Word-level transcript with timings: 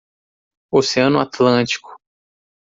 Oceano 0.71 1.19
Atlântico. 1.21 1.95